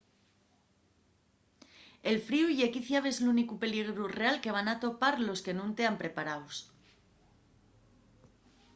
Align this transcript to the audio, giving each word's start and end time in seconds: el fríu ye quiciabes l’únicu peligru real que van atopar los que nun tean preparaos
el 2.11 2.17
fríu 2.29 2.47
ye 2.57 2.71
quiciabes 2.75 3.17
l’únicu 3.23 3.53
peligru 3.63 4.03
real 4.19 4.35
que 4.43 4.55
van 4.57 4.69
atopar 4.73 5.15
los 5.27 5.43
que 5.45 5.55
nun 5.57 5.71
tean 5.79 5.95
preparaos 6.01 6.55